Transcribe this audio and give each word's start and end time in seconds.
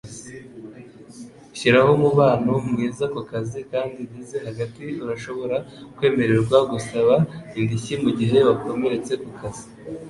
Shiraho 1.57 1.91
umubano 1.99 2.51
mwiza 2.69 3.05
kukazi 3.13 3.59
kandi 3.71 3.95
ugeze 4.05 4.35
hagati 4.47 4.83
Urashobora 5.03 5.57
kwemererwa 5.95 6.57
gusaba 6.71 7.15
indishyi 7.59 7.93
mugihe 8.03 8.37
wakomeretse 8.47 9.13
kukazi 9.23 9.65